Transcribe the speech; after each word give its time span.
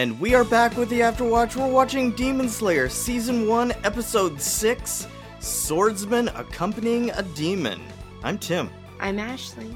are 0.00 0.44
back 0.44 0.76
with 0.76 0.90
the 0.90 1.00
Afterwatch. 1.00 1.56
We're 1.56 1.72
watching 1.72 2.10
Demon 2.10 2.50
Slayer 2.50 2.86
Season 2.86 3.48
1, 3.48 3.72
Episode 3.82 4.38
6 4.38 5.06
Swordsman 5.40 6.28
Accompanying 6.28 7.08
a 7.12 7.22
Demon. 7.22 7.80
I'm 8.22 8.36
Tim. 8.36 8.68
I'm 9.00 9.18
Ashley. 9.18 9.74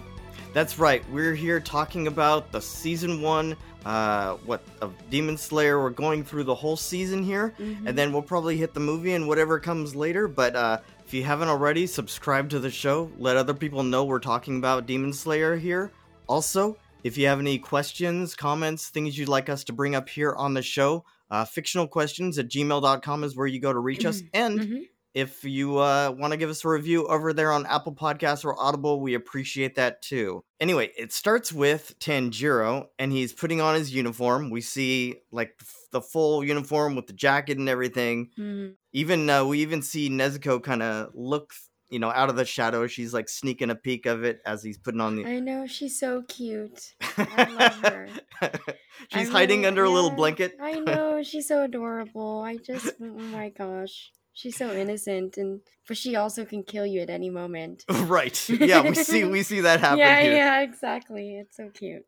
That's 0.52 0.78
right, 0.78 1.02
we're 1.10 1.34
here 1.34 1.58
talking 1.58 2.06
about 2.06 2.52
the 2.52 2.60
Season 2.60 3.22
1, 3.22 3.56
uh, 3.86 4.34
what, 4.44 4.62
of 4.82 4.92
Demon 5.08 5.38
Slayer. 5.38 5.80
We're 5.82 5.88
going 5.88 6.22
through 6.22 6.44
the 6.44 6.54
whole 6.54 6.76
season 6.76 7.22
here, 7.22 7.54
Mhm. 7.58 7.86
and 7.86 7.96
then 7.96 8.12
we'll 8.12 8.20
probably 8.20 8.58
hit 8.58 8.74
the 8.74 8.80
movie 8.80 9.14
and 9.14 9.26
whatever 9.26 9.58
comes 9.58 9.96
later. 9.96 10.28
But 10.28 10.54
uh, 10.54 10.80
if 11.06 11.14
you 11.14 11.24
haven't 11.24 11.48
already, 11.48 11.86
subscribe 11.86 12.50
to 12.50 12.58
the 12.58 12.70
show. 12.70 13.10
Let 13.18 13.38
other 13.38 13.54
people 13.54 13.82
know 13.84 14.04
we're 14.04 14.18
talking 14.18 14.58
about 14.58 14.86
Demon 14.86 15.14
Slayer 15.14 15.56
here. 15.56 15.90
Also, 16.26 16.76
if 17.04 17.16
you 17.18 17.26
have 17.26 17.38
any 17.40 17.58
questions, 17.58 18.34
comments, 18.34 18.88
things 18.88 19.16
you'd 19.18 19.28
like 19.28 19.48
us 19.48 19.64
to 19.64 19.72
bring 19.72 19.94
up 19.94 20.08
here 20.08 20.34
on 20.34 20.54
the 20.54 20.62
show, 20.62 21.04
uh, 21.30 21.44
fictional 21.44 21.86
questions 21.88 22.38
at 22.38 22.48
gmail.com 22.48 23.24
is 23.24 23.36
where 23.36 23.46
you 23.46 23.60
go 23.60 23.72
to 23.72 23.78
reach 23.78 24.04
us. 24.04 24.22
And 24.34 24.60
Mhm. 24.60 24.82
if 25.14 25.42
you 25.44 25.78
uh, 25.78 26.14
want 26.16 26.32
to 26.32 26.36
give 26.36 26.50
us 26.50 26.64
a 26.64 26.68
review 26.68 27.06
over 27.06 27.32
there 27.32 27.52
on 27.52 27.66
Apple 27.66 27.94
Podcasts 27.94 28.44
or 28.44 28.58
Audible, 28.60 29.00
we 29.00 29.14
appreciate 29.14 29.74
that 29.76 30.02
too. 30.02 30.44
Anyway, 30.60 30.90
it 30.96 31.12
starts 31.12 31.52
with 31.52 31.98
Tanjiro, 31.98 32.86
and 32.98 33.12
he's 33.12 33.32
putting 33.32 33.60
on 33.60 33.74
his 33.74 33.92
uniform. 33.94 34.50
We 34.50 34.60
see 34.60 35.16
like 35.32 35.58
the 35.90 36.00
full 36.02 36.44
uniform 36.44 36.94
with 36.96 37.06
the 37.06 37.12
jacket 37.12 37.58
and 37.58 37.68
everything. 37.68 38.30
Mhm. 38.38 38.74
Even 38.92 39.28
uh, 39.30 39.44
we 39.44 39.60
even 39.60 39.82
see 39.82 40.10
Nezuko 40.10 40.62
kind 40.62 40.82
of 40.82 41.10
look, 41.14 41.52
you 41.90 41.98
know, 41.98 42.10
out 42.10 42.30
of 42.30 42.36
the 42.36 42.44
shadow. 42.44 42.86
She's 42.86 43.12
like 43.12 43.28
sneaking 43.28 43.70
a 43.70 43.74
peek 43.74 44.06
of 44.06 44.24
it 44.24 44.40
as 44.46 44.62
he's 44.62 44.78
putting 44.78 45.00
on 45.00 45.16
the. 45.16 45.26
I 45.26 45.40
know 45.40 45.66
she's 45.66 45.98
so 45.98 46.22
cute. 46.28 46.94
I 47.18 47.44
love 47.50 47.92
her. 47.92 48.08
She's 49.12 49.28
I 49.30 49.32
hiding 49.32 49.58
really- 49.60 49.68
under 49.68 49.84
a 49.84 49.90
little 49.90 50.10
blanket. 50.10 50.56
I 50.60 50.78
know 50.78 51.22
she's 51.22 51.48
so 51.48 51.62
adorable. 51.62 52.42
I 52.42 52.56
just, 52.58 52.92
oh 53.00 53.04
my 53.06 53.48
gosh, 53.48 54.12
she's 54.34 54.56
so 54.56 54.70
innocent, 54.72 55.36
and 55.38 55.60
but 55.88 55.96
she 55.96 56.16
also 56.16 56.44
can 56.44 56.62
kill 56.62 56.84
you 56.86 57.00
at 57.00 57.08
any 57.10 57.30
moment. 57.30 57.84
right. 57.90 58.36
Yeah, 58.60 58.82
we 58.82 58.94
see 58.94 59.24
we 59.24 59.42
see 59.42 59.60
that 59.60 59.80
happen 59.80 59.98
yeah, 59.98 60.20
here. 60.20 60.32
yeah, 60.34 60.60
exactly. 60.60 61.38
It's 61.38 61.56
so 61.56 61.70
cute. 61.70 62.04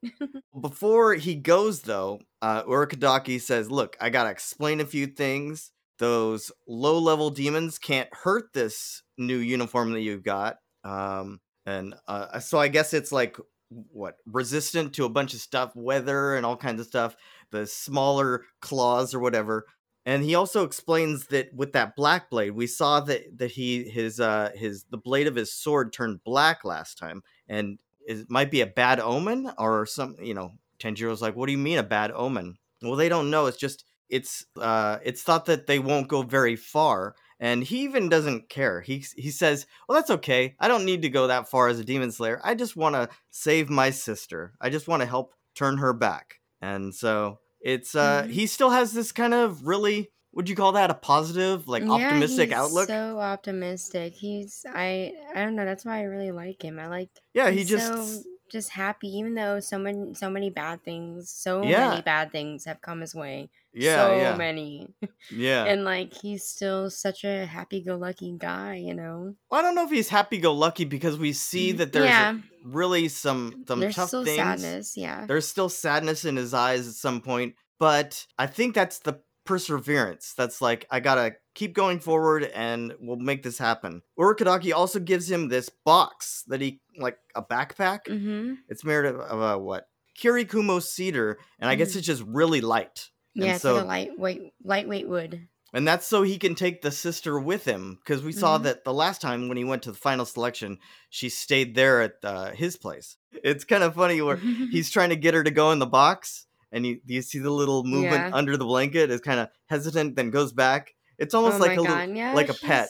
Before 0.61 1.15
he 1.15 1.35
goes, 1.35 1.81
though, 1.83 2.21
uh, 2.43 2.63
Urokodaki 2.65 3.41
says, 3.41 3.71
Look, 3.71 3.97
I 4.01 4.11
gotta 4.11 4.31
explain 4.31 4.81
a 4.81 4.87
few 4.87 5.07
things. 5.07 5.73
Those 6.03 6.51
low 6.67 6.99
level 6.99 7.31
demons 7.31 7.79
can't 7.79 8.09
hurt 8.13 8.53
this 8.53 9.05
new 9.17 9.37
uniform 9.37 9.93
that 9.93 10.01
you've 10.01 10.25
got. 10.25 10.57
Um, 10.83 11.39
and 11.65 11.95
uh, 12.09 12.41
so 12.41 12.59
I 12.59 12.67
guess 12.67 12.93
it's 12.93 13.13
like, 13.13 13.37
what, 13.69 14.17
resistant 14.27 14.95
to 14.95 15.05
a 15.05 15.09
bunch 15.09 15.33
of 15.33 15.39
stuff, 15.39 15.71
weather 15.77 16.35
and 16.35 16.45
all 16.45 16.57
kinds 16.57 16.81
of 16.81 16.89
stuff, 16.89 17.15
the 17.53 17.69
smaller 17.69 18.43
claws 18.61 19.15
or 19.15 19.21
whatever. 19.21 19.65
And 20.05 20.25
he 20.25 20.35
also 20.35 20.65
explains 20.65 21.29
that 21.29 21.55
with 21.55 21.73
that 21.75 21.95
black 21.95 22.31
blade, 22.31 22.51
we 22.51 22.67
saw 22.67 22.99
that 23.03 23.39
that 23.39 23.53
he 23.53 23.85
his 23.85 24.19
uh 24.19 24.51
his 24.57 24.85
the 24.91 24.99
blade 24.99 25.29
of 25.29 25.37
his 25.37 25.55
sword 25.55 25.93
turned 25.93 26.25
black 26.25 26.65
last 26.65 26.99
time, 26.99 27.23
and 27.49 27.79
it 28.05 28.29
might 28.29 28.51
be 28.51 28.61
a 28.61 28.67
bad 28.67 28.99
omen 28.99 29.53
or 29.57 29.87
some 29.87 30.17
you 30.21 30.35
know 30.35 30.55
Tanjiro's 30.81 31.23
like 31.23 31.37
what 31.37 31.47
do 31.47 31.53
you 31.53 31.59
mean 31.59 31.79
a 31.79 31.85
bad 31.85 32.11
omen 32.11 32.59
well 32.83 32.97
they 32.97 33.09
don't 33.09 33.31
know 33.31 33.47
it's 33.47 33.57
just 33.57 33.85
it's 34.13 34.47
uh 34.61 34.99
it's 35.05 35.23
thought 35.23 35.47
that 35.47 35.67
they 35.67 35.79
won't 35.79 36.09
go 36.09 36.23
very 36.23 36.57
far 36.57 37.17
and 37.41 37.65
he 37.65 37.83
even 37.83 38.09
doesn't 38.09 38.49
care 38.49 38.81
he 38.81 39.05
he 39.17 39.31
says 39.31 39.67
well 39.89 39.97
that's 39.97 40.11
okay 40.11 40.55
i 40.61 40.69
don't 40.69 40.85
need 40.85 41.03
to 41.03 41.11
go 41.11 41.27
that 41.27 41.49
far 41.49 41.69
as 41.69 41.81
a 41.81 41.85
demon 41.85 42.13
slayer 42.13 42.41
i 42.45 42.55
just 42.55 42.77
want 42.77 42.95
to 42.95 43.09
save 43.31 43.71
my 43.71 43.91
sister 43.91 44.55
i 44.61 44.71
just 44.71 44.89
want 44.89 45.01
to 45.03 45.07
help 45.07 45.35
turn 45.55 45.79
her 45.79 45.93
back 45.93 46.37
and 46.61 46.95
so 46.95 47.41
it's 47.61 47.95
uh 47.95 48.25
Mhm. 48.25 48.31
he 48.31 48.47
still 48.47 48.71
has 48.71 48.93
this 48.93 49.13
kind 49.13 49.35
of 49.35 49.67
really 49.67 50.13
would 50.33 50.49
you 50.49 50.57
call 50.57 50.73
that 50.73 50.91
a 50.91 50.95
positive 50.95 51.69
like 51.69 51.85
Yeah, 51.85 51.91
optimistic 51.91 52.53
he's 52.53 52.53
outlook 52.53 52.91
So 52.91 53.19
optimistic. 53.19 54.15
He's 54.15 54.65
I 54.69 55.15
I 55.35 55.43
don't 55.45 55.57
know. 55.57 55.65
That's 55.65 55.85
why 55.85 55.99
I 56.01 56.03
really 56.03 56.33
like 56.33 56.63
him. 56.63 56.79
I 56.79 56.87
like 56.89 57.11
yeah 57.35 57.51
he 57.51 57.65
just 57.65 57.93
so 57.93 58.25
just 58.53 58.71
happy, 58.71 59.09
even 59.19 59.35
though 59.35 59.59
so 59.61 59.79
many 59.79 60.15
so 60.15 60.29
many 60.31 60.51
bad 60.51 60.85
things, 60.85 61.31
so 61.31 61.63
Yeah. 61.65 61.89
many 61.91 62.03
bad 62.03 62.31
things 62.31 62.65
have 62.67 62.81
come 62.83 63.01
his 63.01 63.15
way. 63.15 63.49
yeah 63.75 63.97
so 63.97 64.17
yeah 64.17 64.37
many. 64.37 64.93
yeah 65.33 65.65
and 65.65 65.83
like 65.85 66.13
he's 66.13 66.45
still 66.45 66.91
such 66.91 67.25
a 67.25 67.47
happy-go-lucky 67.47 68.37
guy 68.39 68.75
you 68.77 68.93
know 68.93 69.35
Well, 69.51 69.61
I 69.61 69.63
don't 69.65 69.75
know 69.75 69.85
if 69.85 69.91
he's 69.91 70.11
happy-go-lucky 70.11 70.85
because 70.85 71.17
we 71.19 71.33
see 71.33 71.73
mm, 71.73 71.79
that 71.79 71.93
there's 71.93 72.05
yeah 72.05 72.37
really 72.65 73.09
some 73.09 73.65
some 73.67 73.81
there's 73.81 73.97
tough 73.97 74.09
still 74.09 74.25
things. 74.25 74.37
sadness 74.37 74.97
yeah 74.97 75.25
There's 75.27 75.49
still 75.49 75.71
sadness 75.71 76.25
in 76.27 76.37
his 76.37 76.53
eyes 76.53 76.87
at 76.87 76.95
some 76.95 77.23
point, 77.23 77.55
but 77.81 78.27
I 78.39 78.47
think 78.47 78.75
that's 78.75 78.99
the 79.01 79.15
perseverance. 79.45 80.35
That's 80.37 80.61
like 80.61 80.87
I 80.91 81.01
gotta 81.01 81.35
keep 81.55 81.75
going 81.75 82.01
forward, 82.01 82.45
and 82.45 82.95
we'll 83.01 83.17
make 83.17 83.43
this 83.43 83.59
happen. 83.59 84.03
Urokodaki 84.19 84.73
also 84.75 84.99
gives 85.01 85.31
him 85.31 85.49
this 85.49 85.69
box 85.85 86.45
that 86.49 86.61
he 86.61 86.81
like 86.99 87.19
a 87.35 87.43
backpack. 87.43 88.01
mm-hmm 88.09 88.55
It's 88.69 88.85
made 88.85 89.05
of, 89.05 89.21
of 89.21 89.41
a 89.41 89.59
what 89.59 89.89
kirikumo 90.21 90.83
cedar, 90.83 91.39
and 91.59 91.69
I 91.71 91.75
guess 91.75 91.93
Mhm. 91.93 91.97
it's 91.97 92.07
just 92.07 92.23
really 92.27 92.61
light. 92.61 93.11
And 93.35 93.45
yeah 93.47 93.55
it's 93.55 93.63
so- 93.63 93.75
like 93.77 93.85
a 93.85 93.87
lightweight 93.87 94.53
lightweight 94.63 95.09
wood 95.09 95.49
And 95.75 95.89
that's 95.89 96.07
so 96.07 96.23
he 96.23 96.37
can 96.37 96.55
take 96.55 96.83
the 96.83 96.91
sister 96.91 97.41
with 97.41 97.65
him 97.65 97.99
because 98.05 98.23
we 98.23 98.33
saw 98.33 98.59
Mhm. 98.59 98.65
that 98.65 98.85
the 98.85 98.93
last 98.93 99.23
time 99.23 99.49
when 99.49 99.57
he 99.57 99.65
went 99.65 99.83
to 99.85 99.91
the 99.93 99.97
final 99.97 100.27
selection, 100.27 100.79
she 101.09 101.31
stayed 101.31 101.75
there 101.75 102.03
at 102.03 102.17
uh, 102.23 102.51
his 102.51 102.77
place. 102.77 103.17
It's 103.43 103.65
kind 103.65 103.83
of 103.83 103.95
funny 103.95 104.21
where 104.21 104.37
he's 104.71 104.91
trying 104.91 105.09
to 105.09 105.17
get 105.17 105.33
her 105.33 105.43
to 105.43 105.51
go 105.51 105.73
in 105.73 105.79
the 105.79 105.87
box, 105.87 106.45
and 106.73 106.87
you 106.87 107.01
you 107.07 107.23
see 107.23 107.39
the 107.39 107.51
little 107.51 107.85
movement 107.85 108.15
Yeah. 108.15 108.31
under 108.33 108.57
the 108.57 108.65
blanket 108.65 109.11
is 109.11 109.21
kind 109.21 109.39
of 109.41 109.49
hesitant, 109.67 110.17
then 110.17 110.31
goes 110.31 110.53
back. 110.53 110.95
It's 111.19 111.35
almost 111.35 111.57
oh 111.57 111.59
like 111.61 111.73
a 111.73 111.77
god 111.77 112.09
little, 112.09 112.17
yeah 112.17 112.33
like 112.35 112.49
a 112.49 112.55
pet. 112.55 112.89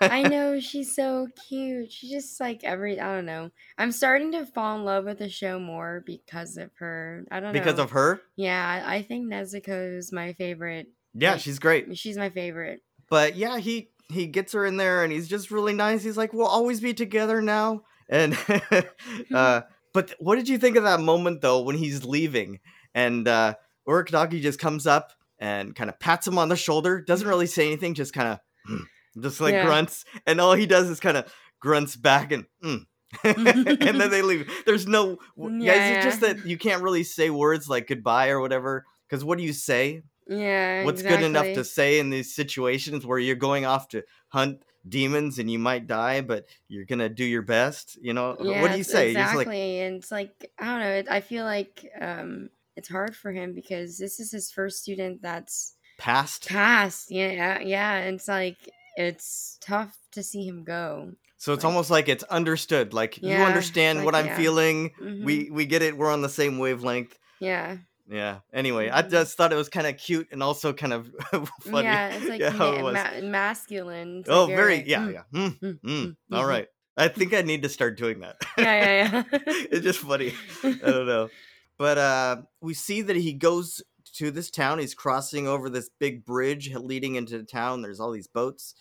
i 0.00 0.22
know 0.28 0.58
she's 0.58 0.96
so 0.96 1.28
cute 1.48 1.92
she's 1.92 2.10
just 2.10 2.40
like 2.40 2.64
every 2.64 2.98
i 2.98 3.14
don't 3.14 3.26
know 3.26 3.50
i'm 3.78 3.92
starting 3.92 4.32
to 4.32 4.44
fall 4.46 4.76
in 4.76 4.84
love 4.84 5.04
with 5.04 5.18
the 5.18 5.28
show 5.28 5.60
more 5.60 6.02
because 6.04 6.56
of 6.56 6.70
her 6.78 7.24
i 7.30 7.38
don't 7.38 7.52
know 7.52 7.60
because 7.60 7.78
of 7.78 7.90
her. 7.92 8.20
yeah 8.34 8.82
i 8.84 8.96
I 8.96 9.02
think 9.02 9.30
nezuko's 9.30 10.10
my 10.12 10.32
favorite 10.32 10.88
Yeah, 11.14 11.32
Like, 11.32 11.40
she's 11.42 11.60
great. 11.60 11.96
she's 11.96 12.16
my 12.16 12.30
favorite 12.30 12.80
But 13.08 13.36
yeah, 13.36 13.58
he 13.58 13.90
he 14.10 14.26
gets 14.26 14.54
her 14.54 14.66
in 14.66 14.76
there, 14.78 15.04
and 15.04 15.12
he's 15.12 15.28
just 15.28 15.50
really 15.50 15.72
nice. 15.74 16.02
He's 16.02 16.16
like, 16.16 16.32
"We'll 16.32 16.46
always 16.46 16.80
be 16.80 16.92
together 16.94 17.40
now." 17.40 17.82
And 18.08 18.36
uh, 19.34 19.62
but 19.92 20.14
what 20.18 20.36
did 20.36 20.48
you 20.48 20.58
think 20.58 20.76
of 20.76 20.84
that 20.84 21.00
moment 21.00 21.42
though 21.42 21.62
when 21.62 21.76
he's 21.76 22.04
leaving 22.04 22.58
and 22.94 23.26
uh, 23.28 23.54
Urokodaki 23.88 24.40
just 24.40 24.58
comes 24.58 24.86
up 24.86 25.12
and 25.38 25.74
kind 25.74 25.90
of 25.90 25.98
pats 25.98 26.26
him 26.26 26.38
on 26.38 26.48
the 26.48 26.56
shoulder, 26.56 27.00
doesn't 27.00 27.26
really 27.28 27.46
say 27.46 27.66
anything, 27.66 27.94
just 27.94 28.12
kind 28.12 28.38
of 28.68 28.80
just 29.20 29.40
like 29.40 29.54
Yeah. 29.54 29.64
grunts, 29.66 30.04
and 30.26 30.40
all 30.40 30.54
he 30.54 30.66
does 30.66 30.88
is 30.88 31.00
kind 31.00 31.16
of 31.16 31.32
grunts 31.60 31.96
back 31.96 32.32
and. 32.32 32.46
Mm. 32.64 32.86
and 33.24 34.00
then 34.00 34.10
they 34.10 34.22
leave. 34.22 34.50
There's 34.64 34.86
no, 34.86 35.18
yeah. 35.36 35.90
Is 35.90 35.98
it 35.98 36.02
just 36.02 36.20
that 36.22 36.46
you 36.46 36.56
can't 36.56 36.82
really 36.82 37.04
say 37.04 37.28
words 37.28 37.68
like 37.68 37.86
goodbye 37.86 38.30
or 38.30 38.40
whatever? 38.40 38.86
Because 39.06 39.22
what 39.22 39.36
do 39.36 39.44
you 39.44 39.52
say? 39.52 40.02
yeah 40.28 40.84
what's 40.84 41.02
good 41.02 41.20
enough 41.20 41.44
to 41.46 41.64
say 41.64 41.98
in 41.98 42.08
these 42.08 42.32
situations 42.32 43.04
where 43.04 43.18
you're 43.18 43.34
going 43.34 43.66
off 43.66 43.88
to 43.88 44.04
hunt 44.28 44.62
demons 44.88 45.40
and 45.40 45.50
you 45.50 45.58
might 45.58 45.88
die 45.88 46.20
but 46.20 46.46
you're 46.68 46.84
gonna 46.84 47.08
do 47.08 47.24
your 47.24 47.42
best 47.42 47.98
you 48.00 48.12
know 48.14 48.36
what 48.38 48.70
do 48.70 48.78
you 48.78 48.84
say 48.84 49.10
Exactly, 49.10 49.44
like 49.46 49.54
and 49.58 49.96
it's 49.96 50.12
like 50.12 50.50
I 50.60 50.64
don't 50.64 50.78
know. 51.06 51.12
I 51.12 51.20
feel 51.20 51.44
like 51.44 51.84
um, 52.00 52.50
it's 52.76 52.88
hard 52.88 53.14
for 53.16 53.32
him 53.32 53.54
because 53.54 53.98
this 53.98 54.18
is 54.20 54.30
his 54.32 54.50
first 54.50 54.80
student 54.82 55.22
that's 55.22 55.76
past 55.98 56.48
passed. 56.48 57.10
Yeah, 57.10 57.60
yeah, 57.60 57.94
and 57.94 58.16
it's 58.16 58.28
like 58.28 58.56
it's 58.96 59.58
tough 59.60 59.96
to 60.12 60.22
see 60.22 60.44
him 60.46 60.64
go. 60.64 61.12
so 61.38 61.52
it's 61.54 61.64
like- 61.64 61.70
almost 61.70 61.90
like 61.90 62.08
it's 62.08 62.22
understood 62.24 62.92
like 62.94 63.20
you 63.22 63.30
understand 63.32 63.98
like, 64.00 64.04
what 64.06 64.14
i'm 64.14 64.26
yeah. 64.26 64.36
feeling 64.36 64.90
Mhm. 65.00 65.24
we 65.24 65.50
we 65.50 65.64
get 65.66 65.80
it 65.82 65.96
we're 65.96 66.10
on 66.12 66.20
the 66.22 66.28
same 66.28 66.58
wavelength 66.58 67.18
yeah, 67.40 67.78
yeah 68.08 68.40
anyway 68.52 68.90
i 68.90 69.02
Mhm. 69.02 69.10
just 69.10 69.36
thought 69.36 69.50
it 69.52 69.56
was 69.56 69.68
kind 69.70 69.86
of 69.86 69.96
cute 69.96 70.28
and 70.30 70.42
also 70.42 70.72
kind 70.74 70.92
of 70.92 71.10
funny 71.62 71.88
yeah, 71.88 72.14
it's 72.14 72.28
like 72.28 72.42
how 72.42 72.70
ma- 72.72 72.78
it 72.78 72.82
was. 72.82 72.94
ma- 72.94 73.20
masculine. 73.28 74.18
It's 74.20 74.28
oh 74.28 74.44
like 74.44 74.56
very 74.56 74.76
like, 74.76 74.86
yeah 74.86 75.00
mm, 75.00 75.12
yeah 75.12 75.22
mm, 75.32 75.58
mm, 75.58 75.78
mm, 75.82 76.16
all 76.32 76.44
mhm. 76.44 76.48
right 76.48 76.68
i 76.98 77.08
think 77.08 77.32
i 77.32 77.40
need 77.42 77.62
to 77.62 77.68
start 77.70 77.96
doing 77.96 78.20
that 78.20 78.36
Yeah, 78.58 78.64
yeah, 78.84 78.94
yeah. 79.10 79.22
it's 79.72 79.84
just 79.84 80.00
funny 80.00 80.34
I 80.62 80.72
don't 80.94 81.06
know. 81.06 81.30
But 81.78 81.98
uh, 81.98 82.42
we 82.60 82.74
see 82.74 83.02
that 83.02 83.16
he 83.16 83.32
goes 83.32 83.82
to 84.14 84.30
this 84.30 84.50
town. 84.50 84.78
He's 84.78 84.94
crossing 84.94 85.46
over 85.48 85.68
this 85.70 85.90
big 85.98 86.24
bridge 86.24 86.72
leading 86.74 87.14
into 87.16 87.38
the 87.38 87.44
town. 87.44 87.82
There's 87.82 88.00
all 88.00 88.12
these 88.12 88.28
boats. 88.28 88.74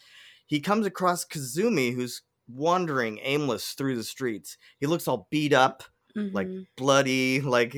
He 0.47 0.59
comes 0.59 0.85
across 0.85 1.25
Kazumi, 1.25 1.93
who's 1.93 2.21
wandering 2.47 3.19
aimless 3.21 3.71
through 3.73 3.95
the 3.95 4.03
streets. 4.03 4.57
He 4.79 4.88
looks 4.88 5.07
all 5.07 5.27
beat 5.31 5.53
up, 5.53 5.83
like 6.33 6.47
Mhm. 6.47 6.67
bloody, 6.77 7.41
like 7.55 7.75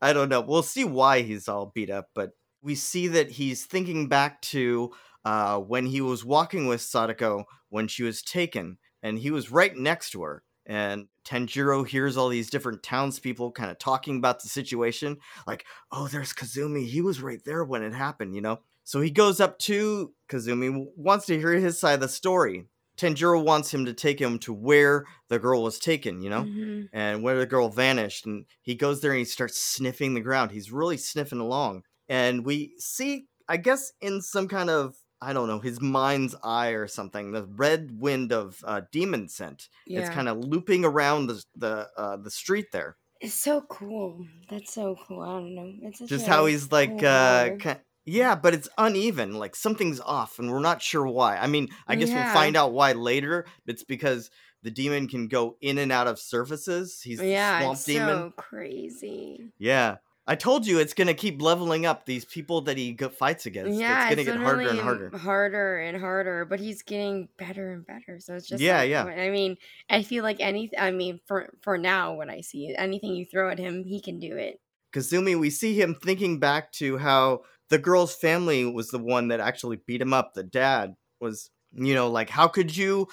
I 0.00 0.12
don't 0.12 0.28
know. 0.28 0.40
We'll 0.40 0.62
see 0.62 0.84
why 0.84 1.22
he's 1.22 1.48
all 1.48 1.66
beat 1.74 1.90
up, 1.90 2.08
but 2.14 2.30
we 2.62 2.74
see 2.76 3.08
that 3.08 3.32
he's 3.32 3.64
thinking 3.66 4.08
back 4.08 4.40
to 4.42 4.92
uh, 5.24 5.58
when 5.58 5.86
he 5.86 6.00
was 6.00 6.24
walking 6.24 6.66
with 6.66 6.80
Satoko 6.80 7.44
when 7.68 7.88
she 7.88 8.02
was 8.02 8.22
taken, 8.22 8.78
and 9.02 9.18
he 9.18 9.30
was 9.30 9.50
right 9.50 9.74
next 9.76 10.10
to 10.10 10.22
her. 10.22 10.44
And 10.66 11.06
Tanjiro 11.24 11.86
hears 11.86 12.16
all 12.16 12.28
these 12.28 12.50
different 12.50 12.82
townspeople 12.82 13.52
kind 13.52 13.70
of 13.70 13.78
talking 13.78 14.16
about 14.16 14.42
the 14.42 14.48
situation. 14.48 15.18
Like, 15.46 15.64
oh, 15.90 16.08
there's 16.08 16.32
Kazumi. 16.32 16.86
He 16.86 17.00
was 17.00 17.20
right 17.22 17.42
there 17.44 17.64
when 17.64 17.82
it 17.82 17.92
happened, 17.94 18.34
you 18.34 18.40
know? 18.40 18.60
So 18.84 19.00
he 19.00 19.10
goes 19.10 19.40
up 19.40 19.58
to 19.60 20.12
Kazumi, 20.28 20.86
wants 20.96 21.26
to 21.26 21.38
hear 21.38 21.52
his 21.52 21.78
side 21.78 21.94
of 21.94 22.00
the 22.00 22.08
story. 22.08 22.66
Tanjiro 22.98 23.42
wants 23.42 23.72
him 23.72 23.86
to 23.86 23.94
take 23.94 24.20
him 24.20 24.38
to 24.40 24.52
where 24.52 25.04
the 25.28 25.38
girl 25.38 25.62
was 25.62 25.78
taken, 25.78 26.20
you 26.20 26.28
know, 26.30 26.42
Mhm. 26.42 26.88
and 26.92 27.22
where 27.22 27.38
the 27.38 27.46
girl 27.46 27.68
vanished. 27.68 28.26
And 28.26 28.44
he 28.60 28.74
goes 28.74 29.00
there 29.00 29.12
and 29.12 29.18
he 29.18 29.24
starts 29.24 29.58
sniffing 29.58 30.14
the 30.14 30.20
ground. 30.20 30.50
He's 30.50 30.70
really 30.70 30.98
sniffing 30.98 31.40
along. 31.40 31.84
And 32.08 32.44
we 32.44 32.74
see, 32.78 33.28
I 33.48 33.56
guess, 33.56 33.92
in 34.00 34.20
some 34.20 34.46
kind 34.46 34.68
of, 34.68 34.96
I 35.22 35.32
don't 35.32 35.46
know, 35.48 35.60
his 35.60 35.80
mind's 35.80 36.34
eye 36.42 36.70
or 36.70 36.86
something, 36.88 37.30
the 37.32 37.44
red 37.44 38.00
wind 38.00 38.32
of 38.32 38.58
uh, 38.64 38.82
demon 38.90 39.28
scent. 39.28 39.68
Yeah. 39.86 40.00
It's 40.00 40.10
kind 40.10 40.28
of 40.28 40.38
looping 40.38 40.84
around 40.84 41.28
the 41.28 41.44
the 41.56 41.88
uh, 41.96 42.16
the 42.16 42.30
street 42.30 42.66
there. 42.72 42.96
It's 43.20 43.34
so 43.34 43.60
cool. 43.70 44.26
That's 44.50 44.74
so 44.74 44.96
cool. 45.06 45.20
I 45.22 45.26
don't 45.34 45.54
know. 45.54 45.72
It's 45.82 46.00
Just 46.00 46.26
how 46.26 46.46
he's 46.46 46.72
like, 46.72 46.90
cool 46.90 47.06
uh, 47.06 47.44
vibe. 47.50 47.60
ki- 47.60 47.80
yeah, 48.04 48.34
but 48.34 48.52
it's 48.52 48.68
uneven. 48.76 49.34
Like 49.34 49.54
something's 49.54 50.00
off, 50.00 50.40
and 50.40 50.50
we're 50.50 50.58
not 50.58 50.82
sure 50.82 51.06
why. 51.06 51.36
I 51.36 51.46
mean, 51.46 51.68
I 51.86 51.94
guess 51.94 52.08
Yeah. 52.08 52.24
we'll 52.24 52.34
find 52.34 52.56
out 52.56 52.72
why 52.72 52.92
later. 52.92 53.46
It's 53.66 53.84
because 53.84 54.28
the 54.64 54.72
demon 54.72 55.06
can 55.06 55.28
go 55.28 55.56
in 55.60 55.78
and 55.78 55.92
out 55.92 56.08
of 56.08 56.18
surfaces. 56.18 57.00
He's 57.00 57.20
yeah, 57.22 57.60
swamp 57.60 57.74
it's 57.76 57.84
demon. 57.84 58.08
so 58.08 58.32
crazy. 58.36 59.52
Yeah. 59.58 59.96
I 60.26 60.36
told 60.36 60.66
you 60.66 60.78
it's 60.78 60.94
gonna 60.94 61.14
keep 61.14 61.42
leveling 61.42 61.84
up 61.84 62.06
these 62.06 62.24
people 62.24 62.60
that 62.62 62.76
he 62.76 62.96
fights 62.96 63.46
against. 63.46 63.78
yeah, 63.78 64.08
it's 64.08 64.14
gonna 64.14 64.24
get 64.24 64.36
harder 64.36 64.68
and 64.68 64.78
harder. 64.80 65.18
harder 65.18 65.78
and 65.78 66.00
harder. 66.00 66.44
But 66.44 66.60
he's 66.60 66.82
getting 66.82 67.28
better 67.38 67.72
and 67.72 67.84
better. 67.86 68.20
So 68.20 68.34
it's 68.34 68.46
just 68.46 68.62
Yeah, 68.62 68.78
like, 68.78 68.90
yeah. 68.90 69.04
I 69.04 69.30
mean, 69.30 69.56
I 69.90 70.02
feel 70.02 70.22
like 70.22 70.36
any. 70.40 70.70
I 70.78 70.92
mean, 70.92 71.20
for 71.26 71.52
for 71.62 71.76
now, 71.76 72.14
when 72.14 72.30
I 72.30 72.40
see 72.40 72.68
it, 72.68 72.76
anything 72.78 73.14
you 73.14 73.24
throw 73.24 73.50
at 73.50 73.58
him, 73.58 73.84
he 73.84 74.00
can 74.00 74.20
do 74.20 74.36
it. 74.36 74.60
Kazumi, 74.94 75.38
we 75.38 75.50
see 75.50 75.80
him 75.80 75.94
thinking 75.94 76.38
back 76.38 76.70
to 76.72 76.98
how 76.98 77.42
the 77.70 77.78
girl's 77.78 78.14
family 78.14 78.64
was 78.64 78.90
the 78.90 78.98
one 78.98 79.28
that 79.28 79.40
actually 79.40 79.80
beat 79.86 80.02
him 80.02 80.12
up. 80.12 80.34
The 80.34 80.44
dad 80.44 80.94
was, 81.20 81.50
you 81.72 81.94
know, 81.94 82.10
like, 82.10 82.28
how 82.28 82.46
could 82.46 82.76
you 82.76 83.08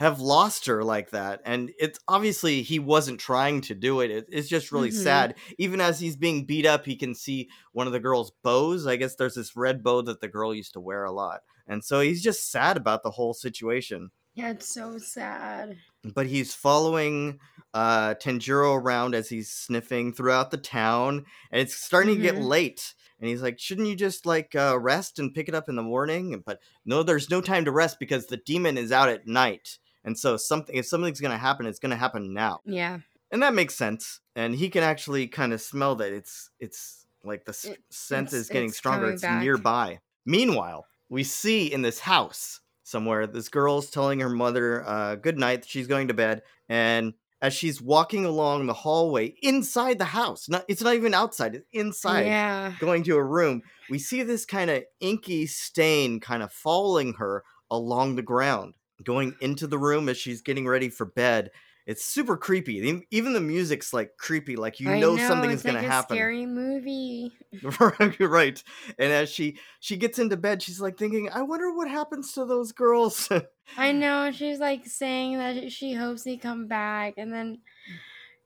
have 0.00 0.18
lost 0.20 0.66
her 0.66 0.82
like 0.82 1.10
that? 1.10 1.40
And 1.44 1.72
it's 1.78 2.00
obviously 2.08 2.62
he 2.62 2.80
wasn't 2.80 3.20
trying 3.20 3.60
to 3.62 3.74
do 3.76 4.00
it. 4.00 4.10
it 4.10 4.26
it's 4.30 4.48
just 4.48 4.72
really 4.72 4.90
Mhm. 4.90 4.94
sad. 5.04 5.36
Even 5.58 5.80
as 5.80 6.00
he's 6.00 6.16
being 6.16 6.46
beat 6.46 6.66
up, 6.66 6.84
he 6.86 6.96
can 6.96 7.14
see 7.14 7.48
one 7.72 7.86
of 7.86 7.92
the 7.92 8.00
girl's 8.00 8.32
bows. 8.42 8.86
I 8.88 8.96
guess 8.96 9.14
there's 9.16 9.34
this 9.36 9.54
red 9.56 9.84
bow 9.84 10.02
that 10.02 10.20
the 10.20 10.28
girl 10.28 10.52
used 10.54 10.72
to 10.74 10.80
wear 10.80 11.04
a 11.04 11.12
lot. 11.12 11.42
And 11.68 11.84
so 11.84 12.00
he's 12.00 12.22
just 12.22 12.50
sad 12.50 12.76
about 12.76 13.04
the 13.04 13.12
whole 13.12 13.34
situation. 13.34 14.10
Yeah, 14.34 14.50
it's 14.50 14.68
so 14.68 14.98
sad. 14.98 15.78
but 16.14 16.26
he's 16.26 16.54
following 16.54 17.38
uh 17.74 18.14
Tanjiro 18.14 18.74
around 18.80 19.14
as 19.14 19.28
he's 19.28 19.50
sniffing 19.50 20.12
throughout 20.12 20.50
the 20.50 20.56
town 20.56 21.26
and 21.52 21.60
it's 21.60 21.74
starting 21.76 22.16
to 22.16 22.22
get 22.22 22.36
Mhm. 22.36 22.48
late 22.48 22.94
and 23.20 23.28
he's 23.28 23.42
like 23.42 23.58
shouldn't 23.60 23.86
you 23.86 23.94
just 23.94 24.24
like 24.26 24.54
uh 24.54 24.78
rest 24.80 25.18
and 25.18 25.34
pick 25.34 25.48
it 25.48 25.54
up 25.54 25.68
in 25.68 25.76
the 25.76 25.82
morning 25.82 26.42
but 26.44 26.58
no 26.84 27.02
there's 27.02 27.30
no 27.30 27.40
time 27.40 27.64
to 27.66 27.70
rest 27.70 27.98
because 28.00 28.26
the 28.26 28.38
demon 28.38 28.78
is 28.78 28.90
out 28.92 29.08
at 29.10 29.26
night 29.26 29.78
and 30.04 30.18
so 30.18 30.36
something 30.36 30.74
if 30.76 30.86
something's 30.86 31.20
going 31.20 31.32
to 31.32 31.38
happen 31.38 31.66
it's 31.66 31.78
going 31.78 31.90
to 31.90 31.96
happen 31.96 32.32
now 32.32 32.60
Yeah, 32.64 32.98
and 33.30 33.42
that 33.42 33.54
makes 33.54 33.74
sense 33.74 34.20
and 34.34 34.54
he 34.54 34.68
can 34.70 34.82
actually 34.82 35.26
kind 35.28 35.52
of 35.52 35.60
smell 35.60 35.94
that 35.96 36.12
it's 36.12 36.50
it's 36.58 37.06
like 37.24 37.44
the 37.44 37.52
It- 37.70 37.82
scent 37.90 38.32
is 38.32 38.48
getting 38.48 38.68
it's 38.70 38.78
stronger 38.78 39.10
it's 39.10 39.22
back. 39.22 39.42
nearby 39.42 40.00
meanwhile 40.24 40.86
we 41.08 41.24
see 41.24 41.66
in 41.72 41.82
this 41.82 42.00
house 42.00 42.60
somewhere 42.82 43.26
this 43.26 43.48
girl's 43.48 43.90
telling 43.90 44.20
her 44.20 44.28
mother 44.30 44.86
uh, 44.86 45.14
good 45.16 45.38
night 45.38 45.64
she's 45.66 45.86
going 45.86 46.08
to 46.08 46.14
bed 46.14 46.42
and 46.68 47.14
as 47.42 47.54
she's 47.54 47.80
walking 47.80 48.24
along 48.26 48.66
the 48.66 48.74
hallway 48.74 49.34
inside 49.42 49.98
the 49.98 50.04
house 50.04 50.48
not 50.48 50.64
it's 50.68 50.82
not 50.82 50.94
even 50.94 51.14
outside 51.14 51.54
it's 51.54 51.66
inside 51.72 52.26
yeah. 52.26 52.72
going 52.80 53.02
to 53.02 53.16
a 53.16 53.22
room 53.24 53.62
we 53.88 53.98
see 53.98 54.22
this 54.22 54.44
kind 54.44 54.70
of 54.70 54.82
inky 55.00 55.46
stain 55.46 56.20
kind 56.20 56.42
of 56.42 56.52
following 56.52 57.14
her 57.14 57.44
along 57.70 58.16
the 58.16 58.22
ground 58.22 58.74
going 59.04 59.34
into 59.40 59.66
the 59.66 59.78
room 59.78 60.08
as 60.08 60.16
she's 60.16 60.42
getting 60.42 60.66
ready 60.66 60.88
for 60.88 61.04
bed 61.06 61.50
it's 61.86 62.04
super 62.04 62.36
creepy 62.36 63.04
even 63.10 63.32
the 63.32 63.40
music's 63.40 63.92
like 63.92 64.16
creepy 64.18 64.54
like 64.56 64.80
you 64.80 64.90
I 64.90 65.00
know, 65.00 65.16
something's 65.16 65.54
it's 65.54 65.62
gonna 65.62 65.78
a 65.78 65.82
happen 65.82 66.16
Scary 66.16 66.46
movie. 66.46 67.32
right 68.20 68.62
and 68.98 69.12
as 69.12 69.30
she 69.30 69.58
she 69.80 69.96
gets 69.96 70.18
into 70.18 70.36
bed 70.36 70.62
she's 70.62 70.80
like 70.80 70.98
thinking 70.98 71.30
i 71.32 71.42
wonder 71.42 71.74
what 71.74 71.88
happens 71.88 72.32
to 72.34 72.44
those 72.44 72.72
girls 72.72 73.28
I 73.76 73.92
know. 73.92 74.30
She's 74.32 74.58
like 74.58 74.86
saying 74.86 75.38
that 75.38 75.70
she 75.72 75.92
hopes 75.94 76.24
they 76.24 76.36
come 76.36 76.66
back, 76.66 77.14
and 77.16 77.32
then 77.32 77.58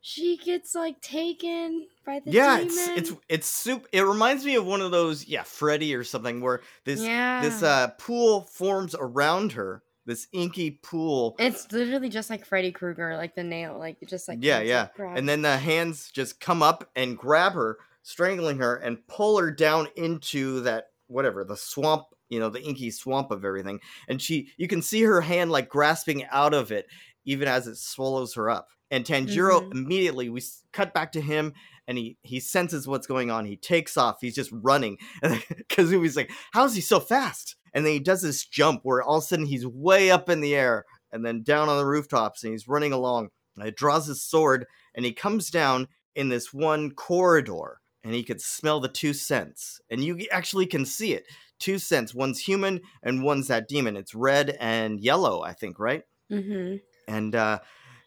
she 0.00 0.36
gets 0.36 0.74
like 0.74 1.00
taken 1.00 1.86
by 2.04 2.20
the 2.24 2.30
yeah 2.30 2.58
demon. 2.58 2.68
it's 2.68 2.88
it's 2.88 3.12
it's 3.28 3.46
soup 3.46 3.86
it 3.92 4.02
reminds 4.02 4.44
me 4.44 4.54
of 4.56 4.66
one 4.66 4.82
of 4.82 4.90
those 4.90 5.26
yeah 5.26 5.42
freddy 5.42 5.94
or 5.94 6.04
something 6.04 6.40
where 6.42 6.60
this 6.84 7.00
yeah. 7.00 7.40
this 7.40 7.62
uh 7.62 7.88
pool 7.98 8.42
forms 8.42 8.94
around 8.98 9.52
her 9.52 9.82
this 10.06 10.26
inky 10.32 10.72
pool. 10.82 11.34
It's 11.38 11.70
literally 11.72 12.08
just 12.08 12.28
like 12.30 12.44
Freddy 12.44 12.72
Krueger, 12.72 13.16
like 13.16 13.34
the 13.34 13.42
nail, 13.44 13.78
like 13.78 13.96
just 14.06 14.28
like 14.28 14.38
Yeah, 14.42 14.60
yeah. 14.60 14.88
like, 14.98 15.16
and 15.18 15.28
then 15.28 15.42
the 15.42 15.56
hands 15.56 16.10
just 16.12 16.40
come 16.40 16.62
up 16.62 16.90
and 16.94 17.16
grab 17.16 17.52
her 17.54 17.78
strangling 18.02 18.58
her 18.58 18.76
and 18.76 19.06
pull 19.06 19.38
her 19.38 19.50
down 19.50 19.88
into 19.96 20.60
that 20.60 20.88
whatever 21.06 21.44
the 21.44 21.56
swamp 21.56 22.04
you 22.28 22.38
know 22.40 22.48
the 22.50 22.62
inky 22.62 22.90
swamp 22.90 23.30
of 23.30 23.44
everything. 23.44 23.80
And 24.08 24.20
she 24.20 24.48
you 24.56 24.68
can 24.68 24.82
see 24.82 25.02
her 25.02 25.20
hand 25.20 25.50
like 25.50 25.68
grasping 25.68 26.24
out 26.30 26.52
of 26.54 26.70
it 26.72 26.86
even 27.24 27.48
as 27.48 27.66
it 27.66 27.76
swallows 27.76 28.34
her 28.34 28.50
up. 28.50 28.68
And 28.90 29.04
tanjiro 29.04 29.62
Mhm. 29.62 29.72
immediately 29.72 30.28
we 30.28 30.42
cut 30.72 30.92
back 30.92 31.12
to 31.12 31.20
him 31.20 31.54
and 31.88 31.96
he 31.98 32.16
he 32.22 32.40
senses 32.40 32.86
what's 32.88 33.06
going 33.06 33.30
on. 33.30 33.44
He 33.46 33.56
takes 33.56 33.96
off. 33.96 34.18
He's 34.20 34.34
just 34.34 34.50
running. 34.52 34.98
Because 35.56 35.90
he 35.90 35.96
was 35.96 36.16
like 36.16 36.30
how 36.52 36.64
is 36.64 36.74
he 36.74 36.80
so 36.80 37.00
fast 37.00 37.56
and 37.75 37.85
then 37.85 37.93
he 37.93 37.99
does 38.00 38.23
this 38.23 38.47
jump 38.47 38.81
where 38.85 39.03
all 39.03 39.19
of 39.19 39.25
a 39.25 39.26
sudden 39.26 39.47
he's 39.47 39.67
way 39.67 40.11
up 40.11 40.31
in 40.31 40.41
the 40.41 40.55
air 40.55 40.85
and 41.12 41.25
then 41.26 41.43
down 41.43 41.69
on 41.69 41.76
the 41.76 41.87
rooftops 41.87 42.43
and 42.44 42.53
he's 42.53 42.67
running 42.69 42.93
along 42.93 43.29
and 43.56 43.64
he 43.66 43.71
draws 43.73 44.07
his 44.07 44.23
sword 44.23 44.66
and 44.95 45.04
he 45.04 45.12
comes 45.12 45.50
down 45.50 45.88
in 46.14 46.28
this 46.28 46.52
one 46.52 46.90
corridor 46.93 47.81
and 48.02 48.14
he 48.14 48.23
could 48.23 48.40
smell 48.40 48.81
the 48.81 48.88
two 48.88 49.12
scents. 49.12 49.81
And 49.90 50.02
you 50.04 50.26
actually 50.31 50.66
can 50.66 50.85
see 50.87 51.12
it. 51.14 51.25
Two 51.59 51.78
scents 51.78 52.14
one's 52.14 52.38
human 52.40 52.81
and 53.02 53.23
one's 53.23 53.49
that 53.49 53.69
demon. 53.69 53.97
It's 53.97 54.14
red 54.14 54.57
and 54.61 55.00
yellow 55.00 55.43
i 55.43 55.52
think 55.52 55.78
right? 55.78 56.02
Mhm. 56.31 56.81
and 57.09 57.35
uh 57.35 57.59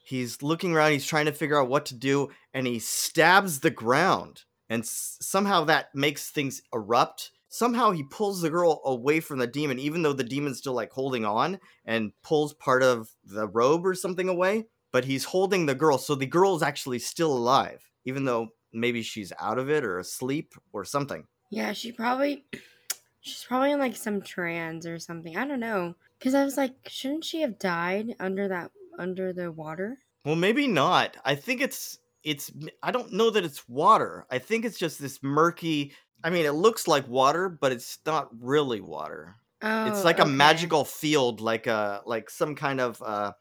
he's 0.03 0.41
looking 0.41 0.73
around 0.75 0.91
he's 0.93 1.05
trying 1.05 1.25
to 1.25 1.31
figure 1.33 1.59
out 1.61 1.69
what 1.69 1.85
to 1.87 1.95
do 1.95 2.29
and 2.53 2.65
he 2.67 2.79
stabs 2.79 3.59
the 3.59 3.69
ground. 3.71 4.43
And 4.69 4.83
s- 4.83 5.17
somehow 5.21 5.63
that 5.65 5.93
makes 5.95 6.29
things 6.29 6.61
erupt 6.73 7.31
somehow 7.57 7.91
he 7.91 8.03
pulls 8.03 8.41
the 8.41 8.49
girl 8.49 8.81
away 8.85 9.19
from 9.19 9.39
the 9.39 9.47
demon 9.47 9.79
even 9.79 10.01
though 10.01 10.13
the 10.13 10.23
demon's 10.23 10.57
still 10.57 10.73
like 10.73 10.91
holding 10.91 11.25
on 11.25 11.59
and 11.85 12.11
pulls 12.23 12.53
part 12.53 12.83
of 12.83 13.09
the 13.23 13.47
robe 13.47 13.85
or 13.85 13.93
something 13.93 14.29
away 14.29 14.65
but 14.91 15.05
he's 15.05 15.25
holding 15.25 15.65
the 15.65 15.75
girl 15.75 15.97
so 15.97 16.15
the 16.15 16.25
girl 16.25 16.55
is 16.55 16.63
actually 16.63 16.99
still 16.99 17.31
alive 17.35 17.89
even 18.05 18.25
though 18.25 18.47
maybe 18.73 19.01
she's 19.01 19.33
out 19.39 19.57
of 19.57 19.69
it 19.69 19.83
or 19.83 19.97
asleep 19.99 20.53
or 20.73 20.85
something 20.85 21.25
Yeah, 21.49 21.73
she 21.73 21.91
probably 21.91 22.45
she's 23.21 23.43
probably 23.43 23.71
in 23.71 23.79
like 23.79 23.95
some 23.95 24.21
trance 24.21 24.85
or 24.85 24.99
something. 24.99 25.37
I 25.37 25.45
don't 25.47 25.59
know. 25.59 25.95
Cuz 26.19 26.33
I 26.33 26.43
was 26.43 26.57
like, 26.57 26.73
shouldn't 26.87 27.25
she 27.25 27.41
have 27.41 27.59
died 27.59 28.15
under 28.19 28.47
that 28.47 28.71
under 28.97 29.33
the 29.33 29.51
water? 29.51 29.99
Well, 30.25 30.35
maybe 30.35 30.67
not. 30.67 31.17
I 31.23 31.35
think 31.35 31.61
it's 31.61 31.99
it's 32.23 32.51
I 32.83 32.91
don't 32.91 33.13
know 33.13 33.29
that 33.29 33.45
it's 33.45 33.67
water. 33.69 34.25
I 34.29 34.39
think 34.39 34.65
it's 34.65 34.79
just 34.79 34.99
this 34.99 35.19
murky 35.23 35.93
I 36.23 36.29
mean, 36.29 36.45
it 36.45 36.51
looks 36.53 36.87
like 36.87 37.07
water, 37.07 37.49
but 37.49 37.71
it's 37.71 37.99
not 38.05 38.29
really 38.39 38.81
water. 38.81 39.35
Oh. 39.61 39.87
it's 39.87 40.03
like 40.03 40.19
a 40.19 40.25
magical 40.25 40.85
field 40.85 41.41
like 41.41 41.65
a 41.65 42.03
like 42.05 42.29
some 42.29 42.53
kind 42.53 42.79
of 42.79 43.01
uh 43.01 43.31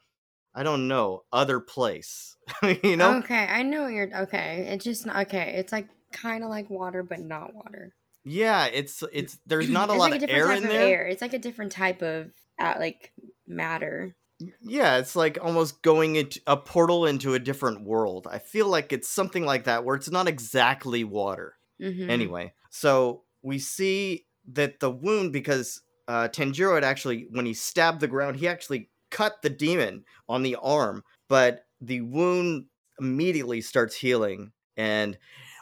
I 0.55 0.63
don't 0.63 0.87
know, 0.87 1.21
other 1.31 1.59
place. 1.59 2.35
you 2.83 2.97
know? 2.97 3.17
Okay, 3.17 3.45
I 3.47 3.61
know 3.61 3.83
what 3.83 3.91
you're 3.91 4.21
okay. 4.23 4.65
It's 4.69 4.83
just 4.83 5.05
not 5.05 5.27
okay. 5.27 5.53
It's 5.57 5.71
like 5.71 5.87
kind 6.11 6.43
of 6.43 6.49
like 6.49 6.69
water 6.69 7.03
but 7.03 7.19
not 7.19 7.53
water. 7.53 7.93
Yeah, 8.23 8.65
it's 8.65 9.03
it's 9.13 9.37
there's 9.45 9.69
not 9.69 9.89
a 9.89 9.93
lot 9.93 10.11
like 10.11 10.23
of 10.23 10.29
air 10.29 10.51
in 10.51 10.63
of 10.63 10.69
there. 10.69 10.87
Air. 11.01 11.07
It's 11.07 11.21
like 11.21 11.33
a 11.33 11.39
different 11.39 11.71
type 11.71 12.01
of 12.01 12.31
uh, 12.59 12.75
like 12.79 13.13
matter. 13.47 14.15
Yeah, 14.61 14.97
it's 14.97 15.15
like 15.15 15.37
almost 15.41 15.81
going 15.81 16.15
into 16.15 16.39
a 16.45 16.57
portal 16.57 17.05
into 17.05 17.33
a 17.33 17.39
different 17.39 17.81
world. 17.81 18.27
I 18.29 18.39
feel 18.39 18.67
like 18.67 18.93
it's 18.93 19.09
something 19.09 19.45
like 19.45 19.63
that 19.63 19.83
where 19.83 19.95
it's 19.95 20.11
not 20.11 20.27
exactly 20.27 21.03
water. 21.03 21.55
Mhm. 21.81 22.09
Anyway, 22.09 22.53
so 22.69 23.23
we 23.41 23.59
see 23.59 24.25
that 24.53 24.79
the 24.79 24.91
wound 24.91 25.33
because 25.33 25.81
uh, 26.07 26.29
Tanjiro 26.29 26.75
had 26.75 26.83
actually, 26.83 27.27
when 27.31 27.45
he 27.45 27.53
stabbed 27.53 27.99
the 27.99 28.07
ground, 28.07 28.37
he 28.37 28.47
actually 28.47 28.89
cut 29.11 29.41
the 29.41 29.49
demon 29.49 30.03
on 30.29 30.43
the 30.43 30.55
arm, 30.61 31.03
but 31.27 31.65
the 31.81 32.01
wound 32.01 32.65
immediately 32.99 33.61
starts 33.61 33.95
healing, 33.95 34.51
and 34.75 35.17